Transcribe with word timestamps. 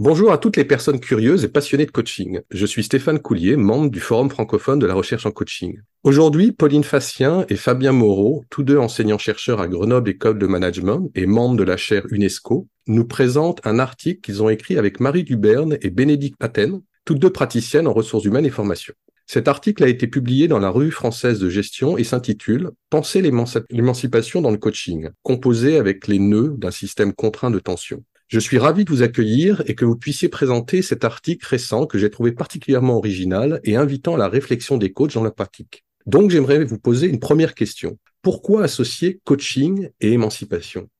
Bonjour 0.00 0.30
à 0.30 0.38
toutes 0.38 0.56
les 0.56 0.64
personnes 0.64 1.00
curieuses 1.00 1.42
et 1.42 1.48
passionnées 1.48 1.84
de 1.84 1.90
coaching. 1.90 2.38
Je 2.52 2.66
suis 2.66 2.84
Stéphane 2.84 3.18
Coulier, 3.18 3.56
membre 3.56 3.90
du 3.90 3.98
Forum 3.98 4.30
francophone 4.30 4.78
de 4.78 4.86
la 4.86 4.94
recherche 4.94 5.26
en 5.26 5.32
coaching. 5.32 5.80
Aujourd'hui, 6.04 6.52
Pauline 6.52 6.84
Facien 6.84 7.44
et 7.48 7.56
Fabien 7.56 7.90
Moreau, 7.90 8.44
tous 8.48 8.62
deux 8.62 8.78
enseignants-chercheurs 8.78 9.60
à 9.60 9.66
Grenoble 9.66 10.10
École 10.10 10.38
de 10.38 10.46
Management 10.46 11.10
et 11.16 11.26
membres 11.26 11.56
de 11.56 11.64
la 11.64 11.76
chaire 11.76 12.06
UNESCO, 12.12 12.68
nous 12.86 13.06
présentent 13.06 13.60
un 13.66 13.80
article 13.80 14.20
qu'ils 14.20 14.40
ont 14.40 14.48
écrit 14.48 14.78
avec 14.78 15.00
Marie 15.00 15.24
Duberne 15.24 15.78
et 15.82 15.90
Bénédicte 15.90 16.38
Paten, 16.38 16.80
toutes 17.04 17.18
deux 17.18 17.32
praticiennes 17.32 17.88
en 17.88 17.92
ressources 17.92 18.24
humaines 18.24 18.46
et 18.46 18.50
formation. 18.50 18.94
Cet 19.26 19.48
article 19.48 19.82
a 19.82 19.88
été 19.88 20.06
publié 20.06 20.46
dans 20.46 20.60
la 20.60 20.70
revue 20.70 20.92
française 20.92 21.40
de 21.40 21.50
gestion 21.50 21.98
et 21.98 22.04
s'intitule 22.04 22.70
Penser 22.88 23.20
l'émancipation 23.20 24.42
dans 24.42 24.52
le 24.52 24.58
coaching, 24.58 25.08
composé 25.24 25.76
avec 25.76 26.06
les 26.06 26.20
nœuds 26.20 26.54
d'un 26.56 26.70
système 26.70 27.12
contraint 27.12 27.50
de 27.50 27.58
tension. 27.58 28.04
Je 28.30 28.38
suis 28.38 28.58
ravi 28.58 28.84
de 28.84 28.90
vous 28.90 29.02
accueillir 29.02 29.62
et 29.64 29.74
que 29.74 29.86
vous 29.86 29.96
puissiez 29.96 30.28
présenter 30.28 30.82
cet 30.82 31.02
article 31.02 31.46
récent 31.46 31.86
que 31.86 31.96
j'ai 31.96 32.10
trouvé 32.10 32.32
particulièrement 32.32 32.98
original 32.98 33.58
et 33.64 33.74
invitant 33.74 34.16
à 34.16 34.18
la 34.18 34.28
réflexion 34.28 34.76
des 34.76 34.92
coachs 34.92 35.14
dans 35.14 35.22
la 35.22 35.30
pratique. 35.30 35.86
Donc 36.04 36.30
j'aimerais 36.30 36.62
vous 36.62 36.78
poser 36.78 37.06
une 37.06 37.20
première 37.20 37.54
question. 37.54 37.96
Pourquoi 38.20 38.64
associer 38.64 39.22
coaching 39.24 39.88
et 40.02 40.12
émancipation? 40.12 40.90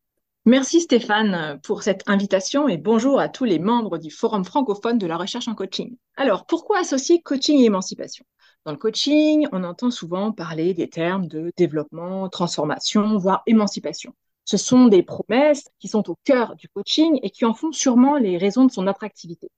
Merci 0.47 0.80
Stéphane 0.80 1.61
pour 1.62 1.83
cette 1.83 2.02
invitation 2.07 2.66
et 2.66 2.79
bonjour 2.79 3.21
à 3.21 3.29
tous 3.29 3.45
les 3.45 3.59
membres 3.59 3.99
du 3.99 4.10
Forum 4.10 4.47
francophone 4.47 4.97
de 4.97 5.07
la 5.07 5.19
recherche 5.19 5.49
en 5.49 5.55
coaching. 5.55 5.97
Alors, 6.16 6.47
pourquoi 6.47 6.79
associer 6.79 7.21
coaching 7.21 7.60
et 7.60 7.66
émancipation? 7.66 8.24
Dans 8.65 8.73
le 8.73 8.79
coaching, 8.79 9.47
on 9.52 9.65
entend 9.65 9.91
souvent 9.91 10.33
parler 10.33 10.73
des 10.73 10.88
termes 10.88 11.27
de 11.27 11.52
développement, 11.59 12.30
transformation, 12.30 13.19
voire 13.19 13.43
émancipation. 13.47 14.15
Ce 14.51 14.57
sont 14.57 14.87
des 14.87 15.02
promesses 15.02 15.69
qui 15.79 15.88
sont 15.88 16.09
au 16.09 16.16
cœur 16.25 16.57
du 16.57 16.70
coaching 16.70 17.20
et 17.23 17.29
qui 17.29 17.45
en 17.45 17.52
font 17.52 17.70
sûrement 17.70 18.16
les 18.16 18.38
raisons 18.38 18.65
de 18.65 18.73
son 18.73 18.87
attractivité. 18.87 19.51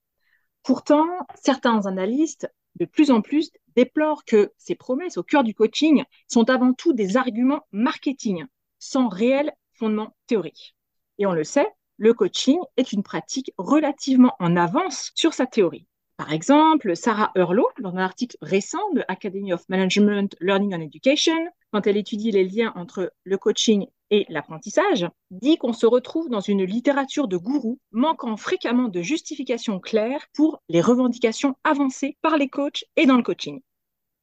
Pourtant, 0.64 1.06
certains 1.40 1.86
analystes, 1.86 2.52
de 2.74 2.86
plus 2.86 3.12
en 3.12 3.20
plus, 3.20 3.52
déplorent 3.76 4.24
que 4.24 4.50
ces 4.58 4.74
promesses 4.74 5.16
au 5.16 5.22
cœur 5.22 5.44
du 5.44 5.54
coaching 5.54 6.02
sont 6.26 6.50
avant 6.50 6.72
tout 6.72 6.92
des 6.92 7.16
arguments 7.16 7.68
marketing, 7.70 8.46
sans 8.80 9.06
réel 9.06 9.52
fondement 9.74 10.16
théorique. 10.26 10.74
Et 11.18 11.26
on 11.26 11.34
le 11.34 11.44
sait, 11.44 11.68
le 11.96 12.12
coaching 12.12 12.58
est 12.76 12.90
une 12.90 13.04
pratique 13.04 13.52
relativement 13.58 14.34
en 14.40 14.56
avance 14.56 15.12
sur 15.14 15.34
sa 15.34 15.46
théorie. 15.46 15.86
Par 16.16 16.32
exemple, 16.32 16.96
Sarah 16.96 17.30
Hurlow, 17.36 17.68
dans 17.80 17.94
un 17.94 18.02
article 18.02 18.36
récent 18.42 18.90
de 18.94 19.04
Academy 19.06 19.52
of 19.52 19.68
Management 19.68 20.34
Learning 20.40 20.74
and 20.74 20.80
Education, 20.80 21.46
quand 21.72 21.86
elle 21.86 21.96
étudie 21.96 22.32
les 22.32 22.42
liens 22.42 22.72
entre 22.74 23.12
le 23.22 23.38
coaching 23.38 23.86
et 24.10 24.26
l'apprentissage, 24.28 25.06
dit 25.30 25.56
qu'on 25.56 25.72
se 25.72 25.86
retrouve 25.86 26.28
dans 26.28 26.40
une 26.40 26.64
littérature 26.64 27.28
de 27.28 27.36
gourou 27.36 27.78
manquant 27.92 28.36
fréquemment 28.36 28.88
de 28.88 29.02
justifications 29.02 29.80
claires 29.80 30.26
pour 30.34 30.62
les 30.68 30.80
revendications 30.80 31.56
avancées 31.64 32.16
par 32.22 32.36
les 32.36 32.48
coachs 32.48 32.84
et 32.96 33.06
dans 33.06 33.16
le 33.16 33.22
coaching. 33.22 33.60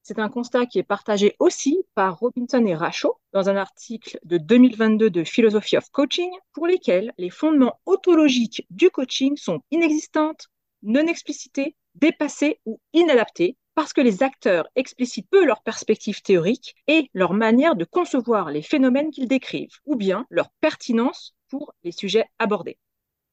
C'est 0.04 0.20
un 0.20 0.30
constat 0.30 0.66
qui 0.68 0.80
est 0.80 0.84
partagé 0.84 1.36
aussi 1.40 1.84
par 1.94 2.20
Robinson 2.20 2.66
et 2.66 2.76
Rachaud 2.76 3.20
dans 3.34 3.50
un 3.50 3.58
article 3.58 4.18
de 4.24 4.38
2022 4.38 5.10
de 5.10 5.24
Philosophy 5.26 5.76
of 5.76 5.90
Coaching, 5.90 6.32
pour 6.54 6.66
lesquels 6.66 7.14
les 7.18 7.30
fondements 7.30 7.82
autologiques 7.86 8.66
du 8.70 8.90
coaching 8.90 9.36
sont 9.36 9.60
inexistantes, 9.70 10.48
non 10.82 11.08
explicités, 11.08 11.76
dépassés 11.96 12.62
ou 12.66 12.80
inadaptés 12.94 13.58
parce 13.78 13.94
que 13.94 14.02
les 14.02 14.24
acteurs 14.24 14.68
explicitent 14.76 15.30
peu 15.30 15.46
leur 15.46 15.62
perspective 15.62 16.24
théorique 16.24 16.74
et 16.88 17.12
leur 17.14 17.34
manière 17.34 17.76
de 17.76 17.86
concevoir 17.86 18.50
les 18.50 18.64
phénomènes 18.64 19.12
qu'ils 19.12 19.28
décrivent, 19.28 19.78
ou 19.86 19.96
bien 19.96 20.26
leur 20.32 20.50
pertinence 20.62 21.36
pour 21.48 21.76
les 21.84 21.92
sujets 21.92 22.26
abordés. 22.40 22.80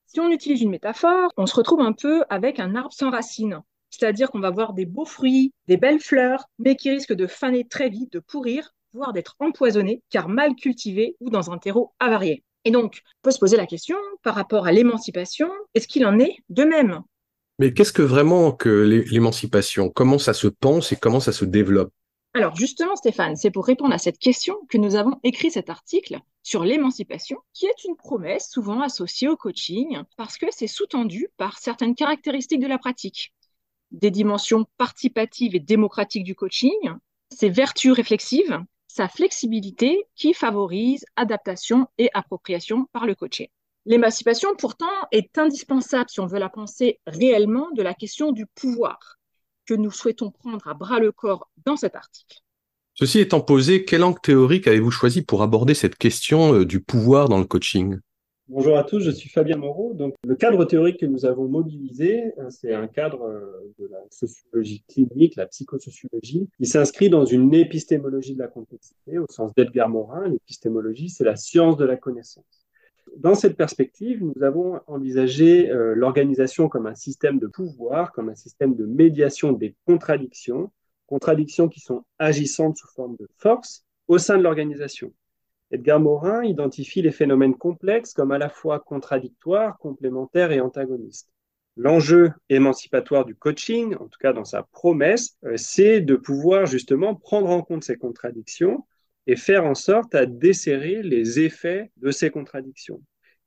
Si 0.04 0.20
on 0.20 0.28
utilise 0.28 0.60
une 0.60 0.68
métaphore, 0.68 1.30
on 1.38 1.46
se 1.46 1.56
retrouve 1.56 1.80
un 1.80 1.94
peu 1.94 2.24
avec 2.28 2.60
un 2.60 2.74
arbre 2.76 2.92
sans 2.92 3.08
racines, 3.08 3.62
c'est-à-dire 3.88 4.30
qu'on 4.30 4.40
va 4.40 4.50
voir 4.50 4.74
des 4.74 4.84
beaux 4.84 5.06
fruits, 5.06 5.54
des 5.66 5.78
belles 5.78 5.98
fleurs, 5.98 6.44
mais 6.58 6.76
qui 6.76 6.90
risquent 6.90 7.14
de 7.14 7.26
faner 7.26 7.66
très 7.66 7.88
vite, 7.88 8.12
de 8.12 8.20
pourrir, 8.20 8.74
voire 8.92 9.14
d'être 9.14 9.36
empoisonnés, 9.38 10.02
car 10.10 10.28
mal 10.28 10.54
cultivés 10.56 11.16
ou 11.20 11.30
dans 11.30 11.52
un 11.52 11.56
terreau 11.56 11.94
avarié. 12.00 12.44
Et 12.64 12.70
donc, 12.70 13.00
on 13.06 13.22
peut 13.22 13.30
se 13.30 13.38
poser 13.38 13.56
la 13.56 13.66
question, 13.66 13.96
par 14.22 14.34
rapport 14.34 14.66
à 14.66 14.72
l'émancipation, 14.72 15.50
est-ce 15.72 15.88
qu'il 15.88 16.04
en 16.04 16.18
est 16.18 16.36
de 16.50 16.64
même? 16.64 17.00
Mais 17.58 17.72
qu'est-ce 17.72 17.92
que 17.92 18.02
vraiment 18.02 18.52
que 18.52 19.04
l'émancipation? 19.10 19.90
Comment 19.90 20.18
ça 20.18 20.34
se 20.34 20.48
pense 20.48 20.92
et 20.92 20.96
comment 20.96 21.20
ça 21.20 21.32
se 21.32 21.44
développe? 21.44 21.92
Alors 22.36 22.56
justement, 22.56 22.96
Stéphane, 22.96 23.36
c'est 23.36 23.52
pour 23.52 23.64
répondre 23.64 23.94
à 23.94 23.98
cette 23.98 24.18
question 24.18 24.56
que 24.68 24.76
nous 24.76 24.96
avons 24.96 25.20
écrit 25.22 25.52
cet 25.52 25.70
article 25.70 26.18
sur 26.42 26.64
l'émancipation, 26.64 27.38
qui 27.52 27.66
est 27.66 27.84
une 27.84 27.96
promesse 27.96 28.50
souvent 28.50 28.80
associée 28.80 29.28
au 29.28 29.36
coaching, 29.36 30.02
parce 30.16 30.36
que 30.36 30.46
c'est 30.50 30.66
sous-tendu 30.66 31.28
par 31.36 31.58
certaines 31.58 31.94
caractéristiques 31.94 32.60
de 32.60 32.66
la 32.66 32.78
pratique. 32.78 33.32
Des 33.92 34.10
dimensions 34.10 34.66
participatives 34.78 35.54
et 35.54 35.60
démocratiques 35.60 36.24
du 36.24 36.34
coaching, 36.34 36.72
ses 37.30 37.50
vertus 37.50 37.92
réflexives, 37.92 38.60
sa 38.88 39.08
flexibilité 39.08 40.04
qui 40.16 40.34
favorise 40.34 41.04
adaptation 41.14 41.86
et 41.98 42.10
appropriation 42.14 42.86
par 42.92 43.06
le 43.06 43.14
coaché. 43.14 43.52
L'émancipation, 43.86 44.48
pourtant, 44.56 44.86
est 45.12 45.36
indispensable 45.36 46.08
si 46.08 46.18
on 46.20 46.26
veut 46.26 46.38
la 46.38 46.48
penser 46.48 47.00
réellement 47.06 47.70
de 47.72 47.82
la 47.82 47.92
question 47.92 48.32
du 48.32 48.46
pouvoir 48.46 49.18
que 49.66 49.74
nous 49.74 49.90
souhaitons 49.90 50.30
prendre 50.30 50.66
à 50.66 50.72
bras 50.72 51.00
le 51.00 51.12
corps 51.12 51.50
dans 51.66 51.76
cet 51.76 51.94
article. 51.94 52.38
Ceci 52.94 53.20
étant 53.20 53.42
posé, 53.42 53.84
quel 53.84 54.02
angle 54.02 54.20
théorique 54.22 54.68
avez-vous 54.68 54.90
choisi 54.90 55.20
pour 55.20 55.42
aborder 55.42 55.74
cette 55.74 55.96
question 55.96 56.54
euh, 56.54 56.64
du 56.64 56.80
pouvoir 56.80 57.28
dans 57.28 57.38
le 57.38 57.44
coaching? 57.44 57.98
Bonjour 58.48 58.78
à 58.78 58.84
tous, 58.84 59.00
je 59.00 59.10
suis 59.10 59.28
Fabien 59.28 59.56
Moreau. 59.56 59.92
Donc, 59.92 60.14
le 60.26 60.34
cadre 60.34 60.64
théorique 60.64 61.00
que 61.00 61.06
nous 61.06 61.26
avons 61.26 61.46
mobilisé, 61.48 62.32
euh, 62.38 62.48
c'est 62.48 62.72
un 62.72 62.86
cadre 62.86 63.22
euh, 63.22 63.72
de 63.78 63.86
la 63.88 63.98
sociologie 64.10 64.82
clinique, 64.88 65.36
la 65.36 65.46
psychosociologie, 65.46 66.48
qui 66.56 66.66
s'inscrit 66.66 67.10
dans 67.10 67.26
une 67.26 67.52
épistémologie 67.52 68.34
de 68.34 68.38
la 68.38 68.48
complexité, 68.48 69.18
au 69.18 69.26
sens 69.28 69.52
d'Edgar 69.54 69.90
Morin. 69.90 70.28
L'épistémologie, 70.28 71.10
c'est 71.10 71.24
la 71.24 71.36
science 71.36 71.76
de 71.76 71.84
la 71.84 71.96
connaissance 71.96 72.63
dans 73.16 73.34
cette 73.34 73.56
perspective, 73.56 74.22
nous 74.22 74.42
avons 74.42 74.80
envisagé 74.86 75.70
euh, 75.70 75.94
l'organisation 75.94 76.68
comme 76.68 76.86
un 76.86 76.94
système 76.94 77.38
de 77.38 77.46
pouvoir, 77.46 78.12
comme 78.12 78.28
un 78.28 78.34
système 78.34 78.74
de 78.74 78.86
médiation 78.86 79.52
des 79.52 79.74
contradictions, 79.86 80.72
contradictions 81.06 81.68
qui 81.68 81.80
sont 81.80 82.04
agissantes 82.18 82.76
sous 82.76 82.88
forme 82.88 83.16
de 83.16 83.28
force 83.36 83.84
au 84.08 84.18
sein 84.18 84.36
de 84.36 84.42
l'organisation. 84.42 85.12
Edgar 85.70 86.00
Morin 86.00 86.44
identifie 86.44 87.02
les 87.02 87.10
phénomènes 87.10 87.56
complexes 87.56 88.12
comme 88.12 88.32
à 88.32 88.38
la 88.38 88.48
fois 88.48 88.80
contradictoires, 88.80 89.78
complémentaires 89.78 90.52
et 90.52 90.60
antagonistes. 90.60 91.28
L'enjeu 91.76 92.32
émancipatoire 92.48 93.24
du 93.24 93.34
coaching, 93.34 93.96
en 93.96 94.06
tout 94.06 94.18
cas 94.20 94.32
dans 94.32 94.44
sa 94.44 94.62
promesse, 94.62 95.36
euh, 95.44 95.56
c'est 95.56 96.00
de 96.00 96.16
pouvoir 96.16 96.66
justement 96.66 97.14
prendre 97.14 97.50
en 97.50 97.62
compte 97.62 97.84
ces 97.84 97.96
contradictions 97.96 98.86
et 99.26 99.36
faire 99.36 99.64
en 99.64 99.74
sorte 99.74 100.14
à 100.14 100.26
desserrer 100.26 101.02
les 101.02 101.40
effets 101.40 101.90
de 101.96 102.10
ces 102.10 102.30
contradictions. 102.30 103.02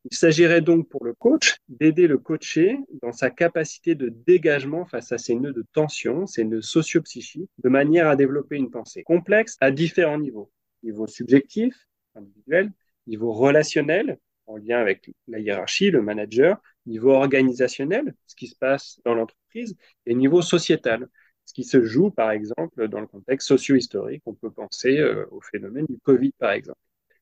Il 0.10 0.16
s'agirait 0.16 0.62
donc 0.62 0.88
pour 0.88 1.04
le 1.04 1.14
coach 1.14 1.58
d'aider 1.68 2.08
le 2.08 2.18
coaché 2.18 2.80
dans 3.02 3.12
sa 3.12 3.30
capacité 3.30 3.94
de 3.94 4.08
dégagement 4.08 4.86
face 4.86 5.12
à 5.12 5.18
ces 5.18 5.36
nœuds 5.36 5.54
de 5.54 5.66
tension, 5.74 6.26
ces 6.26 6.46
nœuds 6.46 6.62
sociopsychiques, 6.62 7.50
de 7.62 7.70
manière 7.70 8.08
à 8.08 8.16
développer 8.16 8.56
une 8.56 8.72
pensée 8.72 9.04
complexe 9.04 9.58
à 9.60 9.70
différents 9.70 10.20
niveaux. 10.20 10.50
Niveau 10.84 11.08
subjectif, 11.08 11.76
individuel, 12.16 12.72
niveau 13.06 13.34
relationnel, 13.34 14.18
en 14.46 14.56
lien 14.56 14.80
avec 14.80 15.12
la 15.28 15.40
hiérarchie, 15.40 15.92
le 15.92 16.02
manager, 16.02 16.62
niveau 16.86 17.12
organisationnel, 17.12 18.16
ce 18.28 18.36
qui 18.36 18.48
se 18.48 18.56
passe 18.56 19.02
dans 19.04 19.14
l'entreprise, 19.14 19.76
et 20.06 20.16
niveau 20.16 20.42
sociétal, 20.42 21.10
ce 21.48 21.54
qui 21.54 21.64
se 21.64 21.84
joue, 21.84 22.12
par 22.12 22.32
exemple, 22.32 22.90
dans 22.90 23.00
le 23.00 23.08
contexte 23.08 23.48
socio-historique. 23.48 24.22
On 24.26 24.34
peut 24.34 24.52
penser 24.52 25.00
euh, 25.00 25.26
au 25.32 25.40
phénomène 25.40 25.86
du 25.88 25.98
Covid, 25.98 26.34
par 26.38 26.52
exemple. 26.52 26.78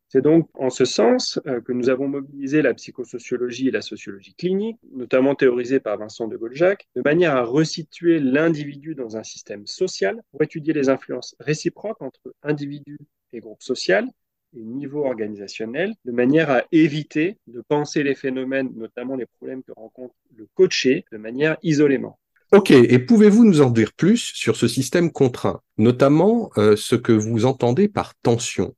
C'est 0.08 0.22
donc 0.22 0.50
en 0.56 0.72
ce 0.72 0.84
sens 0.84 1.40
euh, 1.46 1.62
que 1.62 1.72
nous 1.72 1.90
avons 1.90 2.08
mobilisé 2.08 2.64
la 2.64 2.74
psychosociologie 2.74 3.68
et 3.68 3.72
la 3.72 3.84
sociologie 3.84 4.34
clinique, 4.34 4.78
notamment 4.92 5.36
théorisée 5.36 5.80
par 5.80 5.98
Vincent 5.98 6.28
de 6.28 6.38
Goljac, 6.38 6.88
de 6.96 7.02
manière 7.04 7.36
à 7.36 7.44
resituer 7.44 8.20
l'individu 8.20 8.96
dans 8.96 9.16
un 9.16 9.24
système 9.24 9.68
social 9.68 10.20
pour 10.32 10.42
étudier 10.42 10.74
les 10.74 10.90
influences 10.90 11.36
réciproques 11.40 12.02
entre 12.02 12.34
individus 12.42 13.00
et 13.32 13.40
groupes 13.40 13.62
sociaux 13.64 14.08
et 14.56 14.60
niveau 14.60 15.06
organisationnel, 15.06 15.94
de 16.06 16.12
manière 16.12 16.50
à 16.50 16.64
éviter 16.72 17.38
de 17.46 17.62
penser 17.62 18.02
les 18.02 18.16
phénomènes, 18.16 18.72
notamment 18.76 19.16
les 19.16 19.26
problèmes 19.26 19.64
que 19.64 19.74
rencontre 19.74 20.16
le 20.36 20.48
coaché, 20.56 21.06
de 21.12 21.18
manière 21.18 21.58
isolément. 21.62 22.18
Ok, 22.52 22.72
et 22.72 23.00
pouvez-vous 23.00 23.44
nous 23.44 23.62
en 23.62 23.70
dire 23.70 23.94
plus 23.94 24.32
sur 24.34 24.56
ce 24.56 24.68
système 24.68 25.12
contraint, 25.12 25.62
notamment 25.78 26.52
euh, 26.58 26.76
ce 26.76 26.96
que 26.96 27.12
vous 27.12 27.46
entendez 27.46 27.88
par 27.88 28.14
tension? 28.16 28.76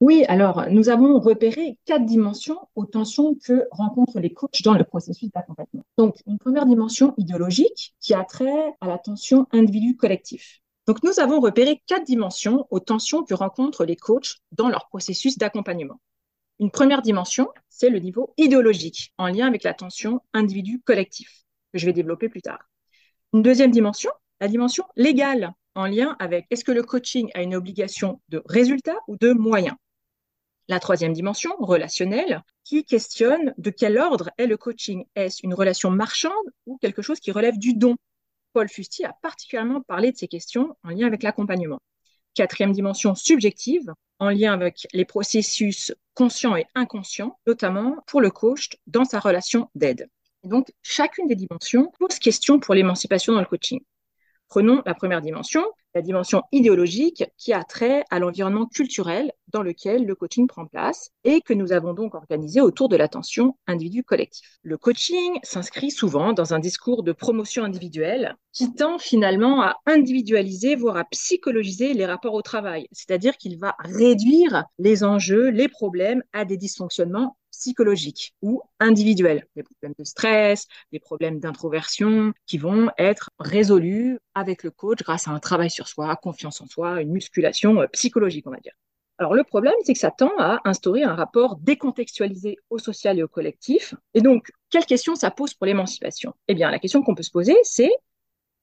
Oui, 0.00 0.24
alors 0.28 0.64
nous 0.70 0.88
avons 0.88 1.20
repéré 1.20 1.78
quatre 1.84 2.06
dimensions 2.06 2.58
aux 2.74 2.86
tensions 2.86 3.34
que 3.34 3.66
rencontrent 3.70 4.18
les 4.18 4.32
coachs 4.32 4.62
dans 4.62 4.74
le 4.74 4.82
processus 4.82 5.30
d'accompagnement. 5.30 5.84
Donc 5.98 6.16
une 6.26 6.38
première 6.38 6.64
dimension 6.64 7.12
idéologique 7.18 7.94
qui 8.00 8.14
a 8.14 8.24
trait 8.24 8.74
à 8.80 8.88
la 8.88 8.98
tension 8.98 9.46
individu-collectif. 9.52 10.60
Donc 10.86 11.02
nous 11.02 11.20
avons 11.20 11.38
repéré 11.38 11.82
quatre 11.86 12.04
dimensions 12.04 12.66
aux 12.70 12.80
tensions 12.80 13.24
que 13.24 13.34
rencontrent 13.34 13.84
les 13.84 13.96
coachs 13.96 14.38
dans 14.52 14.70
leur 14.70 14.88
processus 14.88 15.36
d'accompagnement. 15.36 16.00
Une 16.60 16.70
première 16.70 17.02
dimension, 17.02 17.48
c'est 17.68 17.90
le 17.90 17.98
niveau 17.98 18.32
idéologique, 18.38 19.12
en 19.18 19.28
lien 19.28 19.46
avec 19.46 19.62
la 19.64 19.74
tension 19.74 20.20
individu-collectif, 20.32 21.44
que 21.72 21.78
je 21.78 21.86
vais 21.86 21.92
développer 21.92 22.28
plus 22.28 22.42
tard. 22.42 22.68
Une 23.32 23.42
deuxième 23.42 23.70
dimension, 23.70 24.10
la 24.40 24.48
dimension 24.48 24.84
légale, 24.96 25.52
en 25.74 25.86
lien 25.86 26.16
avec 26.18 26.46
est-ce 26.50 26.64
que 26.64 26.72
le 26.72 26.82
coaching 26.82 27.30
a 27.34 27.42
une 27.42 27.54
obligation 27.54 28.20
de 28.28 28.42
résultat 28.46 28.96
ou 29.06 29.16
de 29.16 29.32
moyens? 29.32 29.76
La 30.68 30.80
troisième 30.80 31.12
dimension, 31.12 31.54
relationnelle, 31.58 32.42
qui 32.64 32.84
questionne 32.84 33.54
de 33.58 33.70
quel 33.70 33.98
ordre 33.98 34.30
est 34.38 34.46
le 34.46 34.56
coaching. 34.56 35.04
Est-ce 35.16 35.40
une 35.44 35.54
relation 35.54 35.90
marchande 35.90 36.32
ou 36.66 36.78
quelque 36.78 37.02
chose 37.02 37.18
qui 37.18 37.32
relève 37.32 37.58
du 37.58 37.74
don? 37.74 37.96
Paul 38.52 38.68
Fusti 38.68 39.04
a 39.04 39.14
particulièrement 39.22 39.80
parlé 39.82 40.12
de 40.12 40.16
ces 40.16 40.28
questions 40.28 40.76
en 40.84 40.90
lien 40.90 41.06
avec 41.06 41.22
l'accompagnement. 41.22 41.80
Quatrième 42.34 42.72
dimension 42.72 43.14
subjective, 43.14 43.92
en 44.20 44.30
lien 44.30 44.52
avec 44.52 44.86
les 44.92 45.04
processus 45.04 45.92
conscients 46.14 46.56
et 46.56 46.66
inconscients, 46.74 47.38
notamment 47.46 47.96
pour 48.06 48.20
le 48.20 48.30
coach 48.30 48.68
dans 48.86 49.04
sa 49.04 49.18
relation 49.18 49.70
d'aide. 49.74 50.08
Donc, 50.44 50.72
chacune 50.82 51.26
des 51.26 51.36
dimensions 51.36 51.92
pose 51.98 52.18
question 52.18 52.60
pour 52.60 52.74
l'émancipation 52.74 53.32
dans 53.34 53.40
le 53.40 53.46
coaching. 53.46 53.80
Prenons 54.48 54.82
la 54.84 54.94
première 54.94 55.20
dimension, 55.20 55.62
la 55.94 56.02
dimension 56.02 56.42
idéologique 56.50 57.24
qui 57.36 57.52
a 57.52 57.62
trait 57.62 58.04
à 58.10 58.18
l'environnement 58.18 58.66
culturel 58.66 59.32
dans 59.48 59.62
lequel 59.62 60.06
le 60.06 60.14
coaching 60.16 60.48
prend 60.48 60.66
place 60.66 61.10
et 61.22 61.40
que 61.40 61.54
nous 61.54 61.72
avons 61.72 61.94
donc 61.94 62.14
organisé 62.14 62.60
autour 62.60 62.88
de 62.88 62.96
l'attention 62.96 63.56
individu-collectif. 63.68 64.58
Le 64.62 64.76
coaching 64.76 65.38
s'inscrit 65.44 65.90
souvent 65.90 66.32
dans 66.32 66.52
un 66.54 66.58
discours 66.58 67.02
de 67.02 67.12
promotion 67.12 67.62
individuelle 67.62 68.36
qui 68.52 68.74
tend 68.74 68.98
finalement 68.98 69.62
à 69.62 69.76
individualiser, 69.86 70.74
voire 70.74 70.96
à 70.96 71.04
psychologiser 71.04 71.94
les 71.94 72.06
rapports 72.06 72.34
au 72.34 72.42
travail, 72.42 72.88
c'est-à-dire 72.92 73.36
qu'il 73.36 73.58
va 73.58 73.76
réduire 73.78 74.64
les 74.78 75.04
enjeux, 75.04 75.50
les 75.50 75.68
problèmes 75.68 76.24
à 76.32 76.44
des 76.44 76.56
dysfonctionnements 76.56 77.36
psychologiques 77.60 78.34
ou 78.40 78.62
individuels, 78.80 79.46
des 79.54 79.62
problèmes 79.62 79.94
de 79.98 80.04
stress, 80.04 80.66
des 80.92 80.98
problèmes 80.98 81.38
d'introversion 81.38 82.32
qui 82.46 82.56
vont 82.58 82.90
être 82.98 83.30
résolus 83.38 84.18
avec 84.34 84.62
le 84.62 84.70
coach 84.70 85.02
grâce 85.02 85.28
à 85.28 85.30
un 85.32 85.38
travail 85.38 85.70
sur 85.70 85.86
soi, 85.86 86.16
confiance 86.16 86.60
en 86.62 86.66
soi, 86.66 87.02
une 87.02 87.12
musculation 87.12 87.82
euh, 87.82 87.86
psychologique, 87.92 88.46
on 88.46 88.50
va 88.50 88.60
dire. 88.60 88.72
Alors 89.18 89.34
le 89.34 89.44
problème, 89.44 89.74
c'est 89.84 89.92
que 89.92 89.98
ça 89.98 90.10
tend 90.10 90.32
à 90.38 90.60
instaurer 90.64 91.02
un 91.02 91.14
rapport 91.14 91.56
décontextualisé 91.56 92.56
au 92.70 92.78
social 92.78 93.18
et 93.18 93.22
au 93.22 93.28
collectif. 93.28 93.94
Et 94.14 94.22
donc, 94.22 94.50
quelle 94.70 94.86
question 94.86 95.14
ça 95.14 95.30
pose 95.30 95.52
pour 95.52 95.66
l'émancipation? 95.66 96.32
Eh 96.48 96.54
bien, 96.54 96.70
la 96.70 96.78
question 96.78 97.02
qu'on 97.02 97.14
peut 97.14 97.22
se 97.22 97.30
poser, 97.30 97.56
c'est 97.62 97.90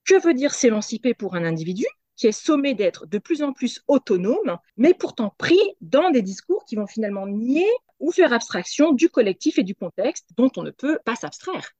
que 0.05 0.19
veut 0.19 0.33
dire 0.33 0.55
s'émanciper 0.55 1.13
pour 1.13 1.35
un 1.35 1.43
individu 1.43 1.85
qui 2.15 2.25
est 2.25 2.31
sommé 2.31 2.73
d'être 2.73 3.05
de 3.05 3.19
plus 3.19 3.43
en 3.43 3.53
plus 3.53 3.83
autonome, 3.87 4.57
mais 4.75 4.95
pourtant 4.95 5.35
pris 5.37 5.59
dans 5.81 6.09
des 6.09 6.23
discours 6.23 6.65
qui 6.65 6.75
vont 6.75 6.87
finalement 6.87 7.27
nier 7.27 7.69
ou 7.99 8.11
faire 8.11 8.33
abstraction 8.33 8.91
du 8.91 9.09
collectif 9.09 9.57
et 9.57 9.63
du 9.63 9.75
contexte 9.75 10.27
dont 10.37 10.51
on 10.57 10.63
ne 10.63 10.71
peut 10.71 10.99
pas 11.05 11.15
s'abstraire. 11.15 11.71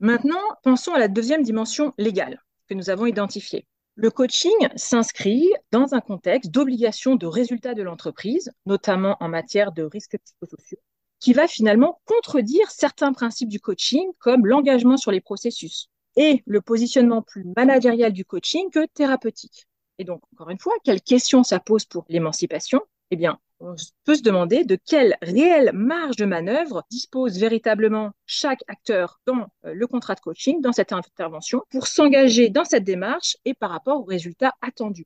Maintenant, 0.00 0.42
pensons 0.62 0.94
à 0.94 0.98
la 0.98 1.08
deuxième 1.08 1.42
dimension 1.42 1.92
légale 1.98 2.42
que 2.68 2.74
nous 2.74 2.90
avons 2.90 3.06
identifiée. 3.06 3.66
Le 3.94 4.10
coaching 4.10 4.68
s'inscrit 4.74 5.52
dans 5.70 5.94
un 5.94 6.00
contexte 6.00 6.50
d'obligation 6.50 7.14
de 7.14 7.26
résultats 7.26 7.74
de 7.74 7.82
l'entreprise, 7.82 8.50
notamment 8.64 9.16
en 9.20 9.28
matière 9.28 9.70
de 9.70 9.82
risques 9.82 10.18
psychosociaux, 10.24 10.78
qui 11.20 11.34
va 11.34 11.46
finalement 11.46 12.00
contredire 12.06 12.70
certains 12.70 13.12
principes 13.12 13.50
du 13.50 13.60
coaching, 13.60 14.04
comme 14.18 14.46
l'engagement 14.46 14.96
sur 14.96 15.10
les 15.10 15.20
processus 15.20 15.88
et 16.16 16.42
le 16.46 16.60
positionnement 16.60 17.22
plus 17.22 17.44
managérial 17.56 18.12
du 18.12 18.24
coaching 18.24 18.70
que 18.70 18.86
thérapeutique. 18.86 19.66
Et 19.98 20.04
donc, 20.04 20.22
encore 20.32 20.50
une 20.50 20.58
fois, 20.58 20.72
quelle 20.84 21.00
question 21.00 21.44
ça 21.44 21.60
pose 21.60 21.84
pour 21.84 22.04
l'émancipation 22.08 22.80
Eh 23.12 23.16
bien, 23.16 23.38
on 23.60 23.76
peut 24.04 24.14
se 24.14 24.22
demander 24.22 24.64
de 24.64 24.78
quelle 24.86 25.18
réelle 25.20 25.70
marge 25.74 26.16
de 26.16 26.24
manœuvre 26.24 26.82
dispose 26.90 27.38
véritablement 27.38 28.12
chaque 28.24 28.62
acteur 28.68 29.20
dans 29.26 29.48
euh, 29.66 29.74
le 29.74 29.86
contrat 29.86 30.14
de 30.14 30.20
coaching, 30.20 30.62
dans 30.62 30.72
cette 30.72 30.94
intervention, 30.94 31.62
pour 31.70 31.88
s'engager 31.88 32.48
dans 32.48 32.64
cette 32.64 32.84
démarche 32.84 33.36
et 33.44 33.52
par 33.52 33.68
rapport 33.68 34.00
aux 34.00 34.04
résultats 34.04 34.54
attendus. 34.62 35.04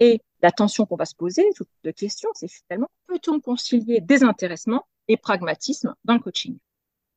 Et 0.00 0.20
la 0.42 0.50
tension 0.50 0.84
qu'on 0.84 0.96
va 0.96 1.04
se 1.04 1.14
poser, 1.14 1.44
toute 1.54 1.68
de 1.84 1.92
questions, 1.92 2.28
c'est 2.34 2.50
finalement, 2.50 2.90
peut-on 3.06 3.38
concilier 3.38 4.00
désintéressement 4.00 4.84
et 5.06 5.16
pragmatisme 5.16 5.94
dans 6.04 6.14
le 6.14 6.20
coaching? 6.20 6.58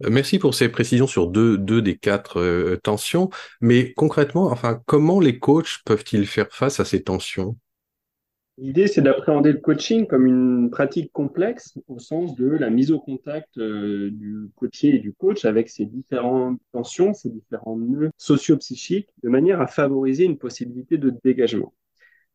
Euh, 0.04 0.12
Merci 0.12 0.38
pour 0.38 0.54
ces 0.54 0.70
précisions 0.70 1.08
sur 1.08 1.26
deux, 1.26 1.58
deux 1.58 1.82
des 1.82 1.98
quatre 1.98 2.40
euh, 2.40 2.80
tensions. 2.84 3.32
Mais 3.60 3.92
concrètement, 3.94 4.52
enfin, 4.52 4.80
comment 4.86 5.20
les 5.20 5.40
coachs 5.40 5.80
peuvent-ils 5.84 6.28
faire 6.28 6.50
face 6.52 6.80
à 6.80 6.86
ces 6.86 7.02
tensions? 7.02 7.58
L'idée, 8.60 8.88
c'est 8.88 9.04
d'appréhender 9.04 9.52
le 9.52 9.60
coaching 9.60 10.08
comme 10.08 10.26
une 10.26 10.72
pratique 10.72 11.12
complexe 11.12 11.78
au 11.88 12.00
sens 12.00 12.36
de 12.36 12.48
la 12.48 12.72
mise 12.72 12.92
au 12.92 13.00
contact 13.00 13.56
euh, 13.60 14.10
du 14.12 14.50
coaché 14.56 14.96
et 14.96 15.00
du 15.00 15.14
coach 15.14 15.46
avec 15.46 15.70
ses 15.70 15.86
différentes 15.86 16.60
tensions, 16.72 17.14
ses 17.14 17.30
différents 17.30 17.78
nœuds 17.78 18.10
socio-psychiques, 18.18 19.10
de 19.22 19.30
manière 19.30 19.62
à 19.62 19.68
favoriser 19.68 20.24
une 20.24 20.40
possibilité 20.40 20.98
de 20.98 21.14
dégagement. 21.24 21.72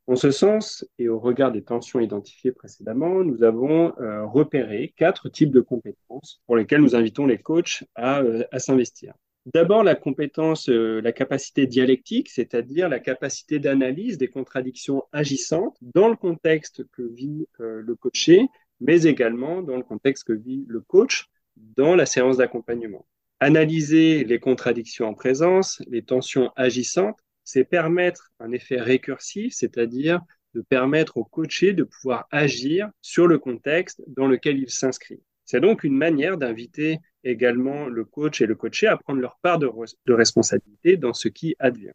En 0.07 0.15
ce 0.15 0.31
sens, 0.31 0.85
et 0.99 1.09
au 1.09 1.19
regard 1.19 1.51
des 1.51 1.63
tensions 1.63 1.99
identifiées 1.99 2.53
précédemment, 2.53 3.25
nous 3.25 3.43
avons 3.43 3.93
euh, 3.99 4.25
repéré 4.25 4.95
quatre 4.97 5.29
types 5.29 5.53
de 5.53 5.61
compétences 5.61 6.41
pour 6.47 6.57
lesquelles 6.57 6.83
nous 6.83 6.95
invitons 6.95 7.27
les 7.27 7.39
coachs 7.39 7.83
à, 7.97 8.21
euh, 8.21 8.45
à 8.53 8.61
s'investir. 8.61 9.15
D'abord, 9.47 9.83
la 9.83 9.97
compétence, 9.97 10.69
euh, 10.69 11.01
la 11.01 11.11
capacité 11.11 11.67
dialectique, 11.67 12.29
c'est-à-dire 12.31 12.89
la 12.89 13.01
capacité 13.01 13.59
d'analyse 13.59 14.17
des 14.17 14.29
contradictions 14.29 15.03
agissantes 15.13 15.77
dans 15.81 16.09
le 16.09 16.15
contexte 16.15 16.85
que 16.93 17.03
vit 17.03 17.49
euh, 17.61 17.83
le 17.85 17.97
coaché, 17.97 18.47
mais 18.81 19.03
également 19.03 19.61
dans 19.61 19.77
le 19.77 19.83
contexte 19.83 20.25
que 20.25 20.33
vit 20.33 20.65
le 20.69 20.81
coach 20.81 21.27
dans 21.57 21.97
la 21.97 22.07
séance 22.07 22.37
d'accompagnement. 22.37 23.05
Analyser 23.41 24.23
les 24.23 24.39
contradictions 24.39 25.07
en 25.09 25.15
présence, 25.15 25.83
les 25.89 26.03
tensions 26.03 26.53
agissantes, 26.55 27.19
c'est 27.43 27.65
permettre 27.65 28.31
un 28.39 28.53
effet 28.53 28.81
récursif, 28.81 29.55
c'est-à-dire 29.55 30.21
de 30.55 30.61
permettre 30.61 31.17
au 31.17 31.25
coaché 31.25 31.73
de 31.73 31.83
pouvoir 31.83 32.29
agir 32.31 32.91
sur 33.01 33.27
le 33.27 33.41
contexte 33.41 34.03
dans 34.07 34.29
lequel 34.29 34.59
il 34.59 34.71
s'inscrit. 34.71 35.21
C'est 35.45 35.61
donc 35.61 35.83
une 35.83 35.97
manière 35.97 36.37
d'inviter 36.39 36.99
également 37.25 37.87
le 37.87 38.05
coach 38.05 38.41
et 38.41 38.47
le 38.47 38.55
coaché 38.55 38.87
à 38.87 38.97
prendre 38.97 39.21
leur 39.21 39.39
part 39.43 39.59
de, 39.59 39.69
responsabilité 40.13 40.97
dans 40.97 41.15
ce 41.15 41.29
qui 41.29 41.55
advient. 41.59 41.93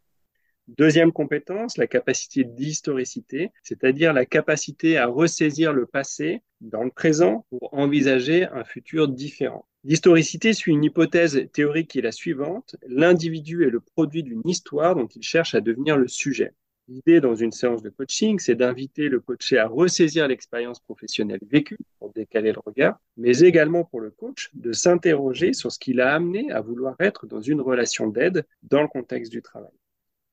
Deuxième 0.68 1.12
compétence, 1.12 1.78
la 1.78 1.86
capacité 1.86 2.44
d'historicité, 2.44 3.52
c'est-à-dire 3.62 4.12
la 4.12 4.26
capacité 4.26 4.98
à 4.98 5.06
ressaisir 5.06 5.72
le 5.72 5.86
passé 5.86 6.42
dans 6.60 6.84
le 6.84 6.90
présent 6.90 7.46
pour 7.48 7.72
envisager 7.72 8.44
un 8.44 8.64
futur 8.64 9.08
différent. 9.08 9.66
L'historicité 9.84 10.52
suit 10.52 10.72
une 10.72 10.84
hypothèse 10.84 11.48
théorique 11.54 11.90
qui 11.90 12.00
est 12.00 12.02
la 12.02 12.12
suivante. 12.12 12.76
L'individu 12.86 13.64
est 13.64 13.70
le 13.70 13.80
produit 13.80 14.22
d'une 14.22 14.46
histoire 14.46 14.94
dont 14.94 15.06
il 15.06 15.22
cherche 15.22 15.54
à 15.54 15.62
devenir 15.62 15.96
le 15.96 16.08
sujet. 16.08 16.52
L'idée 16.88 17.20
dans 17.20 17.34
une 17.34 17.52
séance 17.52 17.82
de 17.82 17.90
coaching, 17.90 18.38
c'est 18.38 18.54
d'inviter 18.54 19.10
le 19.10 19.20
coaché 19.20 19.58
à 19.58 19.68
ressaisir 19.68 20.26
l'expérience 20.26 20.80
professionnelle 20.80 21.40
vécue 21.42 21.76
pour 21.98 22.14
décaler 22.14 22.50
le 22.50 22.60
regard, 22.64 22.98
mais 23.18 23.40
également 23.40 23.84
pour 23.84 24.00
le 24.00 24.10
coach 24.10 24.48
de 24.54 24.72
s'interroger 24.72 25.52
sur 25.52 25.70
ce 25.70 25.78
qui 25.78 25.92
l'a 25.92 26.14
amené 26.14 26.50
à 26.50 26.62
vouloir 26.62 26.96
être 26.98 27.26
dans 27.26 27.42
une 27.42 27.60
relation 27.60 28.08
d'aide 28.08 28.46
dans 28.62 28.80
le 28.80 28.88
contexte 28.88 29.30
du 29.30 29.42
travail. 29.42 29.70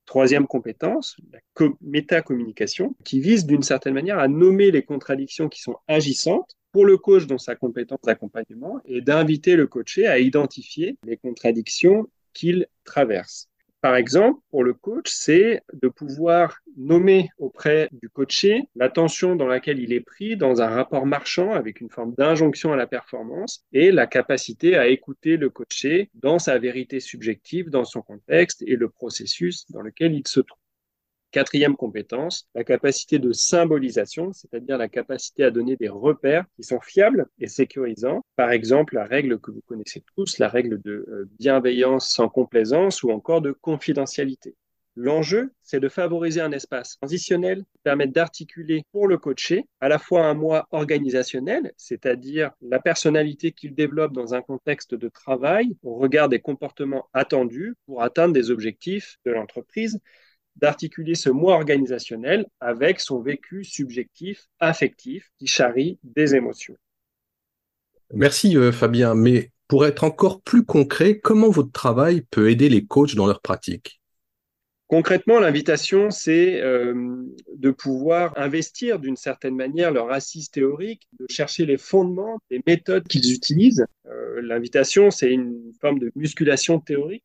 Troisième 0.05 0.47
compétence, 0.47 1.17
la 1.33 1.39
métacommunication, 1.81 2.95
qui 3.03 3.19
vise 3.19 3.45
d'une 3.45 3.63
certaine 3.63 3.93
manière 3.93 4.19
à 4.19 4.29
nommer 4.29 4.71
les 4.71 4.83
contradictions 4.83 5.49
qui 5.49 5.59
sont 5.61 5.75
agissantes 5.89 6.55
pour 6.71 6.85
le 6.85 6.97
coach 6.97 7.27
dans 7.27 7.37
sa 7.37 7.55
compétence 7.55 7.99
d'accompagnement 8.01 8.79
et 8.85 9.01
d'inviter 9.01 9.57
le 9.57 9.67
coaché 9.67 10.07
à 10.07 10.19
identifier 10.19 10.97
les 11.03 11.17
contradictions 11.17 12.09
qu'il 12.33 12.67
traverse. 12.85 13.49
Par 13.85 13.97
exemple, 13.97 14.39
pour 14.49 14.63
le 14.63 14.73
coach, 14.73 15.11
c'est 15.13 15.61
de 15.71 15.89
pouvoir 15.89 16.57
nommer 16.75 17.29
auprès 17.37 17.87
du 17.91 18.09
coaché 18.09 18.63
la 18.75 18.89
tension 18.89 19.35
dans 19.35 19.45
laquelle 19.45 19.77
il 19.77 19.93
est 19.93 20.01
pris 20.01 20.35
dans 20.35 20.59
un 20.59 20.69
rapport 20.69 21.05
marchand 21.05 21.53
avec 21.53 21.81
une 21.81 21.91
forme 21.91 22.15
d'injonction 22.15 22.73
à 22.73 22.77
la 22.77 22.87
performance 22.87 23.63
et 23.73 23.91
la 23.91 24.07
capacité 24.07 24.75
à 24.75 24.87
écouter 24.87 25.37
le 25.37 25.51
coaché 25.51 26.09
dans 26.15 26.39
sa 26.39 26.57
vérité 26.57 26.99
subjective, 26.99 27.69
dans 27.69 27.85
son 27.85 28.01
contexte 28.01 28.63
et 28.65 28.75
le 28.75 28.89
processus 28.89 29.69
dans 29.69 29.81
lequel 29.81 30.15
il 30.15 30.27
se 30.27 30.39
trouve. 30.39 30.64
Quatrième 31.35 31.75
compétence, 31.75 32.47
la 32.55 32.63
capacité 32.63 33.19
de 33.19 33.33
symbolisation, 33.33 34.31
c'est-à-dire 34.31 34.77
la 34.77 34.87
capacité 34.87 35.43
à 35.43 35.51
donner 35.51 35.75
des 35.75 35.89
repères 35.89 36.45
qui 36.55 36.63
sont 36.63 36.79
fiables 36.79 37.27
et 37.41 37.49
sécurisants. 37.49 38.21
Par 38.37 38.51
exemple, 38.51 38.95
la 38.95 39.03
règle 39.03 39.37
que 39.39 39.51
vous 39.51 39.59
connaissez 39.67 40.01
tous, 40.15 40.37
la 40.39 40.47
règle 40.47 40.81
de 40.81 41.05
euh, 41.09 41.29
bienveillance 41.37 42.07
sans 42.07 42.29
complaisance 42.29 43.03
ou 43.03 43.11
encore 43.11 43.41
de 43.41 43.51
confidentialité. 43.51 44.55
L'enjeu, 44.95 45.51
c'est 45.61 45.81
de 45.81 45.89
favoriser 45.89 46.39
un 46.39 46.53
espace 46.53 46.95
transitionnel 46.99 47.65
qui 47.65 47.79
permette 47.83 48.13
d'articuler 48.13 48.83
pour 48.93 49.09
le 49.09 49.17
coaché 49.17 49.65
à 49.81 49.89
la 49.89 49.99
fois 49.99 50.25
un 50.25 50.35
moi 50.35 50.69
organisationnel, 50.71 51.73
c'est-à-dire 51.75 52.51
la 52.61 52.79
personnalité 52.79 53.51
qu'il 53.51 53.75
développe 53.75 54.13
dans 54.13 54.33
un 54.35 54.41
contexte 54.41 54.95
de 54.95 55.09
travail 55.09 55.75
au 55.83 55.95
regard 55.95 56.29
des 56.29 56.39
comportements 56.39 57.09
attendus 57.11 57.75
pour 57.87 58.03
atteindre 58.03 58.33
des 58.33 58.51
objectifs 58.51 59.17
de 59.25 59.31
l'entreprise, 59.31 59.99
d'articuler 60.55 61.15
ce 61.15 61.29
moi 61.29 61.55
organisationnel 61.55 62.45
avec 62.59 62.99
son 62.99 63.21
vécu 63.21 63.63
subjectif, 63.63 64.47
affectif, 64.59 65.29
qui 65.37 65.47
charrie 65.47 65.99
des 66.03 66.35
émotions. 66.35 66.75
Merci 68.13 68.55
Fabien, 68.71 69.15
mais 69.15 69.51
pour 69.67 69.85
être 69.85 70.03
encore 70.03 70.41
plus 70.41 70.63
concret, 70.63 71.19
comment 71.19 71.49
votre 71.49 71.71
travail 71.71 72.21
peut 72.29 72.49
aider 72.49 72.69
les 72.69 72.85
coachs 72.85 73.15
dans 73.15 73.25
leur 73.25 73.41
pratique? 73.41 73.99
Concrètement, 74.87 75.39
l'invitation, 75.39 76.11
c'est 76.11 76.61
euh, 76.61 76.93
de 77.55 77.71
pouvoir 77.71 78.37
investir 78.37 78.99
d'une 78.99 79.15
certaine 79.15 79.55
manière 79.55 79.91
leur 79.91 80.11
assise 80.11 80.51
théorique, 80.51 81.07
de 81.19 81.25
chercher 81.27 81.65
les 81.65 81.77
fondements 81.77 82.37
des 82.51 82.61
méthodes 82.67 83.07
qu'ils 83.07 83.33
utilisent. 83.33 83.87
Euh, 84.05 84.41
l'invitation, 84.43 85.09
c'est 85.09 85.31
une 85.31 85.71
forme 85.81 85.97
de 85.97 86.11
musculation 86.15 86.79
théorique. 86.79 87.23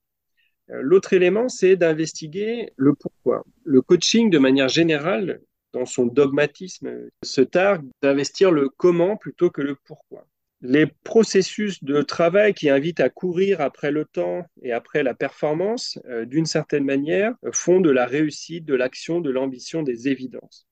Euh, 0.71 0.81
l'autre 0.83 1.12
élément, 1.12 1.49
c'est 1.49 1.77
d'investiguer 1.77 2.73
le 2.77 2.95
pourquoi. 2.95 3.45
Le 3.65 3.83
coaching, 3.83 4.31
de 4.31 4.39
manière 4.39 4.69
générale, 4.69 5.41
dans 5.73 5.87
son 5.87 6.07
dogmatisme, 6.07 7.09
se 7.23 7.41
targue 7.41 7.89
d'investir 8.03 8.50
le 8.50 8.69
comment 8.69 9.17
plutôt 9.17 9.50
que 9.50 9.62
le 9.62 9.77
pourquoi 9.85 10.27
les 10.62 10.87
processus 11.05 11.83
de 11.83 12.03
travail 12.03 12.55
qui 12.55 12.69
invitent 12.69 13.00
à 13.00 13.09
courir 13.09 13.61
après 13.61 13.91
le 13.91 14.05
temps 14.05 14.45
et 14.62 14.73
après 14.73 15.03
la 15.03 15.15
performance, 15.15 15.99
euh, 16.07 16.25
d'une 16.25 16.47
certaine 16.47 16.85
manière, 16.85 17.33
font 17.53 17.81
de 17.81 17.91
la 17.91 18.07
réussite, 18.07 18.65
de 18.67 18.75
l'action, 18.75 19.21
de 19.21 19.31
l'ambition 19.31 19.83
des 19.83 20.09
évidences. 20.09 20.67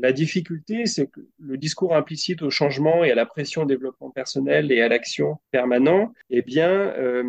La 0.00 0.12
difficulté, 0.12 0.86
c'est 0.86 1.08
que 1.08 1.20
le 1.40 1.56
discours 1.56 1.96
implicite 1.96 2.42
au 2.42 2.50
changement 2.50 3.02
et 3.02 3.10
à 3.10 3.16
la 3.16 3.26
pression 3.26 3.62
au 3.62 3.64
développement 3.64 4.10
personnel 4.10 4.70
et 4.70 4.80
à 4.80 4.88
l'action 4.88 5.38
permanent, 5.50 6.14
eh 6.30 6.42
bien, 6.42 6.70
euh, 6.70 7.24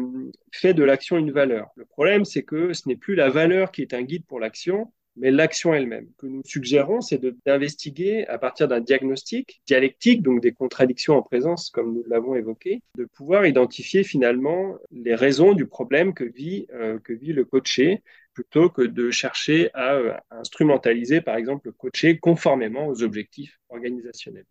fait 0.52 0.76
de 0.76 0.84
l'action 0.84 1.18
une 1.18 1.32
valeur. 1.32 1.70
Le 1.76 1.86
problème, 1.86 2.26
c'est 2.26 2.44
que 2.44 2.74
ce 2.74 2.88
n'est 2.88 2.96
plus 2.96 3.16
la 3.16 3.30
valeur 3.30 3.72
qui 3.72 3.82
est 3.82 3.96
un 3.96 4.04
guide 4.04 4.24
pour 4.28 4.40
l'action, 4.40 4.92
mais 5.16 5.32
l'action 5.32 5.74
elle-même. 5.74 6.08
Que 6.20 6.28
nous 6.28 6.44
suggérons, 6.46 7.02
c'est 7.02 7.20
d'investiguer 7.46 8.28
à 8.28 8.38
partir 8.38 8.68
d'un 8.68 8.82
diagnostic 8.82 9.62
dialectique, 9.66 10.22
donc 10.22 10.40
des 10.42 10.52
contradictions 10.52 11.18
en 11.18 11.24
présence, 11.24 11.72
comme 11.72 11.94
nous 11.94 12.04
l'avons 12.08 12.36
évoqué, 12.36 12.84
de 12.98 13.06
pouvoir 13.06 13.48
identifier 13.48 14.04
finalement 14.04 14.78
les 14.92 15.16
raisons 15.16 15.54
du 15.54 15.66
problème 15.66 16.14
que 16.14 16.24
vit, 16.24 16.68
euh, 16.74 17.00
que 17.00 17.14
vit 17.14 17.34
le 17.34 17.46
coaché, 17.46 18.04
plutôt 18.40 18.70
que 18.70 18.82
de 18.82 19.12
chercher 19.12 19.70
à, 19.74 19.96
euh, 19.96 20.14
instrumentaliser, 20.32 21.20
par 21.20 21.36
exemple, 21.36 21.68
le 21.68 21.72
coaché 21.74 22.18
conformément 22.18 22.88
aux 22.88 23.04
objectifs 23.04 23.60
organisationnels. 23.70 24.46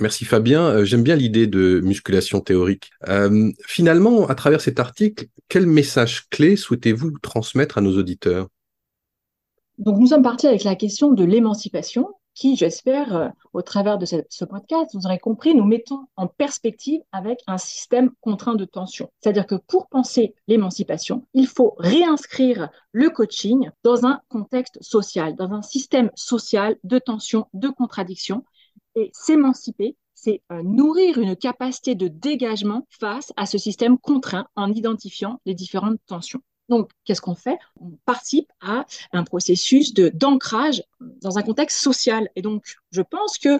Merci 0.00 0.24
Fabien. 0.24 0.62
Euh, 0.66 0.84
j'aime 0.84 1.04
bien 1.04 1.14
l'idée 1.14 1.46
de 1.46 1.80
musculation 1.80 2.40
théorique. 2.40 2.90
finalement, 3.66 4.26
à 4.26 4.34
travers 4.34 4.60
cet 4.60 4.80
article, 4.80 5.26
quel 5.48 5.66
message 5.66 6.28
clé 6.28 6.56
souhaitez-vous 6.56 7.12
transmettre 7.20 7.78
à 7.78 7.80
nos 7.80 7.96
auditeurs? 7.96 8.48
Donc, 9.78 10.00
nous 10.00 10.08
sommes 10.08 10.22
partis 10.22 10.48
avec 10.48 10.64
la 10.64 10.74
question 10.74 11.12
de 11.12 11.24
l'émancipation, 11.24 12.08
qui, 12.38 12.54
j'espère, 12.54 13.16
euh, 13.16 13.28
au 13.52 13.62
travers 13.62 13.98
de 13.98 14.06
ce, 14.06 14.44
podcast, 14.44 14.94
vous 14.94 15.06
aurez 15.06 15.18
compris, 15.18 15.56
nous 15.56 15.64
mettons 15.64 16.06
en 16.14 16.28
perspective 16.28 17.00
avec 17.10 17.40
un 17.48 17.58
système 17.58 18.12
contraint 18.20 18.54
de 18.54 18.64
tension. 18.64 19.10
C'est-à-dire 19.20 19.44
que 19.44 19.56
pour 19.56 19.88
penser 19.88 20.36
l'émancipation, 20.46 21.26
il 21.34 21.48
faut 21.48 21.74
réinscrire 21.78 22.68
le 22.92 23.10
coaching 23.10 23.68
dans 23.82 24.06
un 24.06 24.20
contexte 24.28 24.80
social, 24.80 25.34
dans 25.34 25.50
un 25.50 25.62
système 25.62 26.12
social 26.14 26.76
de 26.84 27.00
tension, 27.00 27.48
de 27.54 27.68
contradiction. 27.70 28.44
Et 28.94 29.10
s'émanciper, 29.12 29.96
c'est 30.14 30.40
euh, 30.52 30.62
nourrir 30.62 31.18
une 31.18 31.34
capacité 31.34 31.96
de 31.96 32.06
dégagement 32.06 32.86
face 32.88 33.32
à 33.36 33.46
ce 33.46 33.58
système 33.58 33.98
contraint 33.98 34.46
en 34.54 34.72
identifiant 34.72 35.40
les 35.44 35.54
différentes 35.54 35.98
tensions. 36.06 36.40
Donc, 36.68 36.90
qu'est-ce 37.04 37.22
qu'on 37.22 37.34
fait? 37.34 37.58
On 37.80 37.92
participe 38.04 38.50
à 38.60 38.84
un 39.12 39.24
processus 39.24 39.94
d'ancrage 39.94 40.82
dans 41.00 41.38
un 41.38 41.42
contexte 41.42 41.78
social. 41.78 42.28
Et 42.36 42.42
donc, 42.42 42.64
je 42.90 43.00
pense 43.00 43.38
que, 43.38 43.58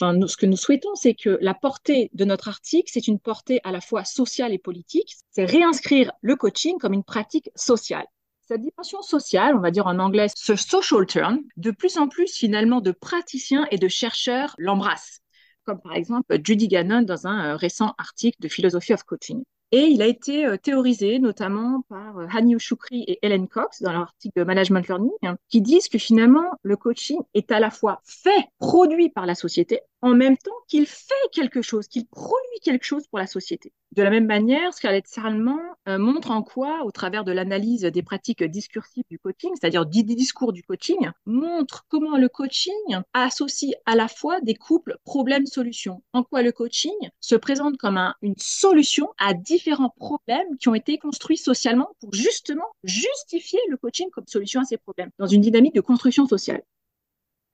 ce 0.00 0.36
que 0.36 0.46
nous 0.46 0.56
souhaitons, 0.56 0.94
c'est 0.94 1.14
que 1.14 1.38
la 1.40 1.54
portée 1.54 2.10
de 2.14 2.24
notre 2.24 2.48
article, 2.48 2.90
c'est 2.92 3.06
une 3.06 3.20
portée 3.20 3.60
à 3.62 3.70
la 3.70 3.80
fois 3.80 4.04
sociale 4.04 4.52
et 4.52 4.58
politique. 4.58 5.14
C'est 5.30 5.44
réinscrire 5.44 6.10
le 6.20 6.34
coaching 6.34 6.78
comme 6.78 6.94
une 6.94 7.04
pratique 7.04 7.50
sociale. 7.54 8.06
Cette 8.48 8.62
dimension 8.62 9.02
sociale, 9.02 9.54
on 9.54 9.60
va 9.60 9.70
dire 9.70 9.86
en 9.86 9.98
anglais 9.98 10.28
ce 10.34 10.56
social 10.56 11.04
turn, 11.04 11.42
de 11.58 11.70
plus 11.70 11.98
en 11.98 12.08
plus 12.08 12.34
finalement 12.34 12.80
de 12.80 12.92
praticiens 12.92 13.66
et 13.70 13.76
de 13.76 13.88
chercheurs 13.88 14.54
l'embrassent, 14.56 15.20
comme 15.64 15.82
par 15.82 15.92
exemple 15.92 16.34
Judy 16.42 16.66
Gannon 16.66 17.02
dans 17.02 17.26
un 17.26 17.50
euh, 17.52 17.56
récent 17.56 17.94
article 17.98 18.38
de 18.40 18.48
Philosophy 18.48 18.94
of 18.94 19.02
Coaching. 19.02 19.44
Et 19.70 19.82
il 19.82 20.00
a 20.00 20.06
été 20.06 20.46
euh, 20.46 20.56
théorisé 20.56 21.18
notamment 21.18 21.82
par 21.90 22.18
euh, 22.18 22.26
Hani 22.32 22.58
Choukri 22.58 23.02
et 23.02 23.18
Helen 23.20 23.48
Cox 23.48 23.82
dans 23.82 23.92
leur 23.92 24.02
article 24.02 24.44
Management 24.44 24.88
Learning, 24.88 25.10
hein, 25.22 25.36
qui 25.50 25.60
disent 25.60 25.88
que 25.88 25.98
finalement, 25.98 26.50
le 26.62 26.76
coaching 26.76 27.18
est 27.34 27.52
à 27.52 27.60
la 27.60 27.70
fois 27.70 28.00
fait, 28.04 28.46
produit 28.58 29.10
par 29.10 29.26
la 29.26 29.34
société, 29.34 29.80
en 30.02 30.14
même 30.14 30.36
temps 30.36 30.52
qu'il 30.68 30.86
fait 30.86 31.14
quelque 31.32 31.62
chose, 31.62 31.88
qu'il 31.88 32.06
produit 32.06 32.60
quelque 32.62 32.84
chose 32.84 33.06
pour 33.08 33.18
la 33.18 33.26
société. 33.26 33.72
De 33.92 34.02
la 34.02 34.10
même 34.10 34.26
manière, 34.26 34.74
Scarlett 34.74 35.06
Salman 35.06 35.58
euh, 35.88 35.98
montre 35.98 36.30
en 36.30 36.42
quoi, 36.42 36.84
au 36.84 36.90
travers 36.90 37.24
de 37.24 37.32
l'analyse 37.32 37.82
des 37.82 38.02
pratiques 38.02 38.44
discursives 38.44 39.04
du 39.10 39.18
coaching, 39.18 39.50
c'est-à-dire 39.58 39.86
du 39.86 40.04
discours 40.04 40.52
du 40.52 40.62
coaching, 40.62 41.10
montre 41.24 41.86
comment 41.88 42.18
le 42.18 42.28
coaching 42.28 42.72
associe 43.14 43.72
à 43.86 43.96
la 43.96 44.08
fois 44.08 44.40
des 44.42 44.54
couples 44.54 44.98
problèmes-solutions. 45.04 46.02
En 46.12 46.22
quoi 46.22 46.42
le 46.42 46.52
coaching 46.52 46.92
se 47.20 47.34
présente 47.34 47.78
comme 47.78 47.98
une 48.22 48.34
solution 48.36 49.08
à 49.18 49.32
différents 49.34 49.94
problèmes 49.96 50.56
qui 50.60 50.68
ont 50.68 50.74
été 50.74 50.98
construits 50.98 51.38
socialement 51.38 51.88
pour 52.00 52.12
justement 52.12 52.66
justifier 52.84 53.58
le 53.68 53.76
coaching 53.78 54.08
comme 54.10 54.26
solution 54.26 54.60
à 54.60 54.64
ces 54.64 54.76
problèmes, 54.76 55.10
dans 55.18 55.26
une 55.26 55.40
dynamique 55.40 55.74
de 55.74 55.80
construction 55.80 56.26
sociale. 56.26 56.62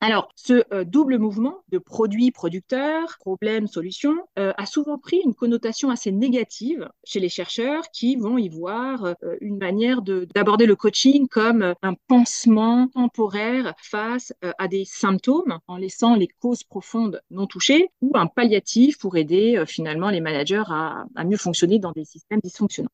Alors, 0.05 0.29
ce 0.37 0.65
euh, 0.75 0.85
double 0.85 1.19
mouvement 1.19 1.63
de 1.71 1.79
produit-producteur, 1.79 3.17
problème-solution, 3.21 4.15
euh, 4.39 4.53
a 4.59 4.67
souvent 4.67 4.99
pris 4.99 5.23
une 5.25 5.35
connotation 5.35 5.89
assez 5.89 6.13
négative 6.13 6.91
chez 7.05 7.21
les 7.21 7.31
chercheurs 7.31 7.85
qui 7.91 8.17
vont 8.17 8.37
y 8.37 8.51
voir 8.51 9.05
euh, 9.07 9.15
une 9.41 9.57
manière 9.57 10.03
d'aborder 10.03 10.67
le 10.67 10.77
coaching 10.77 11.27
comme 11.27 11.75
un 11.81 11.95
pansement 12.07 12.89
temporaire 12.89 13.73
face 13.79 14.35
à 14.59 14.69
des 14.69 14.85
symptômes 14.85 15.59
en 15.69 15.79
laissant 15.79 16.17
les 16.17 16.29
causes 16.29 16.65
profondes 16.65 17.23
non 17.31 17.47
touchées 17.47 17.89
ou 18.03 18.13
un 18.15 18.27
palliatif 18.27 18.99
pour 18.99 19.17
aider 19.17 19.65
finalement 19.67 20.11
les 20.11 20.21
managers 20.21 20.65
à 20.69 21.25
mieux 21.25 21.39
fonctionner 21.39 21.79
dans 21.79 21.93
des 21.93 22.05
systèmes 22.05 22.41
dysfonctionnants. 22.45 22.91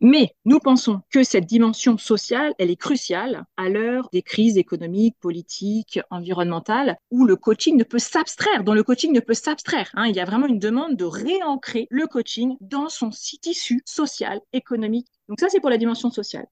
Mais 0.00 0.34
nous 0.44 0.58
pensons 0.58 1.00
que 1.10 1.22
cette 1.22 1.46
dimension 1.46 1.96
sociale, 1.96 2.54
elle 2.58 2.70
est 2.70 2.76
cruciale 2.76 3.44
à 3.56 3.68
l'heure 3.68 4.08
des 4.12 4.22
crises 4.22 4.58
économiques, 4.58 5.16
politiques, 5.20 6.00
environnementales, 6.10 6.98
où 7.10 7.24
le 7.24 7.36
coaching 7.36 7.76
ne 7.78 7.84
peut 7.84 7.98
s'abstraire, 7.98 8.62
dont 8.62 8.74
le 8.74 8.82
coaching 8.82 9.12
ne 9.12 9.20
peut 9.20 9.34
s'abstraire. 9.34 9.90
Hein. 9.94 10.06
Il 10.06 10.14
y 10.14 10.20
a 10.20 10.26
vraiment 10.26 10.46
une 10.46 10.58
demande 10.58 10.96
de 10.96 11.04
réancrer 11.04 11.86
le 11.90 12.06
coaching 12.06 12.56
dans 12.60 12.88
son 12.88 13.10
tissu 13.10 13.82
social, 13.86 14.40
économique. 14.52 15.08
Donc 15.28 15.40
ça, 15.40 15.48
c'est 15.48 15.60
pour 15.60 15.70
la 15.70 15.78
dimension 15.78 16.10
sociale. 16.10 16.46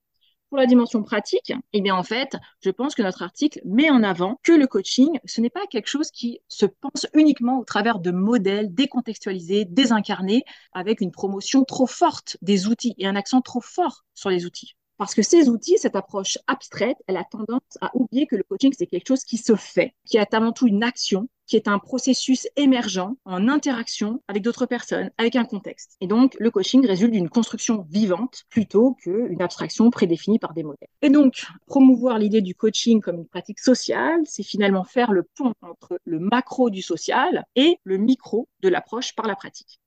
Pour 0.54 0.60
la 0.60 0.66
dimension 0.66 1.02
pratique, 1.02 1.52
eh 1.72 1.80
bien 1.80 1.96
en 1.96 2.04
fait, 2.04 2.36
je 2.60 2.70
pense 2.70 2.94
que 2.94 3.02
notre 3.02 3.22
article 3.22 3.60
met 3.64 3.90
en 3.90 4.04
avant 4.04 4.38
que 4.44 4.52
le 4.52 4.68
coaching, 4.68 5.18
ce 5.24 5.40
n'est 5.40 5.50
pas 5.50 5.66
quelque 5.68 5.88
chose 5.88 6.12
qui 6.12 6.42
se 6.46 6.64
pense 6.64 7.08
uniquement 7.12 7.58
au 7.58 7.64
travers 7.64 7.98
de 7.98 8.12
modèles 8.12 8.72
décontextualisés, 8.72 9.64
désincarnés, 9.64 10.44
avec 10.72 11.00
une 11.00 11.10
promotion 11.10 11.64
trop 11.64 11.88
forte 11.88 12.36
des 12.40 12.68
outils 12.68 12.94
et 12.98 13.06
un 13.08 13.16
accent 13.16 13.40
trop 13.40 13.60
fort 13.60 14.04
sur 14.14 14.30
les 14.30 14.46
outils. 14.46 14.76
Parce 14.96 15.16
que 15.16 15.22
ces 15.22 15.48
outils, 15.48 15.76
cette 15.76 15.96
approche 15.96 16.38
abstraite, 16.46 16.98
elle 17.08 17.16
a 17.16 17.24
tendance 17.24 17.62
à 17.80 17.90
oublier 17.94 18.28
que 18.28 18.36
le 18.36 18.44
coaching, 18.44 18.72
c'est 18.78 18.86
quelque 18.86 19.08
chose 19.08 19.24
qui 19.24 19.38
se 19.38 19.56
fait, 19.56 19.96
qui 20.04 20.18
est 20.18 20.34
avant 20.34 20.52
tout 20.52 20.68
une 20.68 20.84
action, 20.84 21.28
qui 21.46 21.56
est 21.56 21.68
un 21.68 21.78
processus 21.78 22.48
émergent 22.56 23.14
en 23.24 23.48
interaction 23.48 24.22
avec 24.28 24.42
d'autres 24.42 24.66
personnes, 24.66 25.10
avec 25.18 25.36
un 25.36 25.44
contexte. 25.44 25.96
Et 26.00 26.06
donc, 26.06 26.36
le 26.38 26.50
coaching 26.50 26.86
résulte 26.86 27.12
d'une 27.12 27.28
construction 27.28 27.86
vivante 27.90 28.44
plutôt 28.48 28.94
qu'une 28.94 29.42
abstraction 29.42 29.90
prédéfinie 29.90 30.38
par 30.38 30.54
des 30.54 30.62
modèles. 30.62 30.88
Et 31.02 31.10
donc, 31.10 31.44
promouvoir 31.66 32.18
l'idée 32.18 32.40
du 32.40 32.54
coaching 32.54 33.00
comme 33.00 33.18
une 33.18 33.26
pratique 33.26 33.60
sociale, 33.60 34.20
c'est 34.24 34.42
finalement 34.42 34.84
faire 34.84 35.12
le 35.12 35.22
pont 35.22 35.54
entre 35.62 35.98
le 36.04 36.18
macro 36.18 36.70
du 36.70 36.82
social 36.82 37.44
et 37.56 37.78
le 37.84 37.98
micro 37.98 38.48
de 38.62 38.68
l'approche 38.68 39.14
par 39.14 39.26
la 39.26 39.36
pratique. 39.36 39.80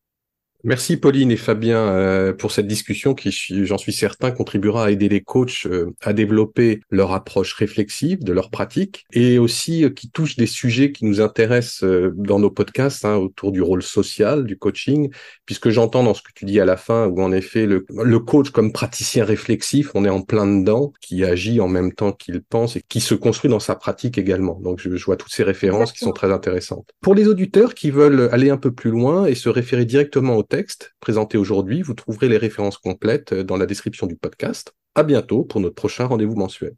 Merci 0.64 0.98
Pauline 0.98 1.32
et 1.32 1.38
Fabien 1.38 1.78
euh, 1.78 2.34
pour 2.34 2.52
cette 2.52 2.66
discussion 2.66 3.14
qui, 3.14 3.32
j'en 3.32 3.78
suis 3.78 3.94
certain, 3.94 4.32
contribuera 4.32 4.86
à 4.86 4.92
aider 4.92 5.08
les 5.08 5.22
coachs 5.22 5.68
euh, 5.68 5.94
à 6.02 6.14
développer 6.14 6.82
leur 6.90 7.12
approche 7.14 7.54
réflexive 7.54 8.24
de 8.24 8.34
leur 8.34 8.50
pratique 8.50 9.06
et 9.14 9.38
aussi 9.38 9.84
euh, 9.84 9.90
qui 9.90 10.10
touche 10.10 10.36
des 10.36 10.48
sujets 10.48 10.92
qui 10.92 11.06
nous 11.06 11.22
intéressent 11.22 11.86
dans 12.16 12.40
nos 12.40 12.50
podcasts 12.50 13.06
hein, 13.06 13.18
autour 13.18 13.52
du 13.52 13.62
rôle 13.62 13.84
social 13.84 14.46
du 14.46 14.58
coaching, 14.58 15.12
puisque 15.46 15.70
j'entends 15.70 16.04
dans 16.04 16.16
ce 16.16 16.24
que 16.24 16.32
tu 16.34 16.46
dis 16.46 16.60
à 16.60 16.66
la 16.66 16.76
fin 16.76 17.06
où 17.06 17.22
en 17.22 17.32
effet 17.32 17.68
le, 17.68 17.86
le 17.90 18.20
coach 18.20 18.50
comme 18.50 18.74
praticien 18.74 19.26
réflexif, 19.26 19.92
on 19.94 20.06
est 20.06 20.10
en 20.10 20.22
plein 20.22 20.48
dedans, 20.48 20.92
qui 21.02 21.24
agit 21.24 21.62
en 21.62 21.68
même 21.68 21.94
temps 21.94 22.12
qu'il 22.12 22.42
pense 22.42 22.76
et 22.76 22.82
qui 22.90 23.00
se 23.00 23.14
construit 23.14 23.50
dans 23.50 23.60
sa 23.60 23.76
pratique 23.76 24.18
également. 24.18 24.60
Donc 24.60 24.80
je, 24.80 24.96
je 24.96 25.06
vois 25.06 25.18
toutes 25.18 25.32
ces 25.34 25.44
références 25.44 25.92
qui 25.92 26.00
sont 26.00 26.14
très 26.14 26.32
intéressantes. 26.32 26.90
Pour 27.02 27.14
les 27.14 27.28
auditeurs 27.28 27.76
qui 27.76 27.92
veulent 27.92 28.30
aller 28.32 28.50
un 28.50 28.58
peu 28.58 28.72
plus 28.72 28.90
loin 28.90 29.28
et 29.28 29.36
se 29.36 29.50
référer 29.50 29.86
directement 29.86 30.36
au 30.36 30.47
texte 30.48 30.96
présenté 31.00 31.38
aujourd'hui. 31.38 31.82
Vous 31.82 31.94
trouverez 31.94 32.30
les 32.30 32.38
références 32.38 32.77
complètes 32.77 33.34
dans 33.34 33.58
la 33.58 33.66
description 33.66 34.08
du 34.08 34.16
podcast. 34.16 34.74
À 34.96 35.04
bientôt 35.04 35.44
pour 35.44 35.62
notre 35.62 35.75
prochain 35.75 36.06
rendez-vous 36.06 36.36
mensuel. 36.36 36.75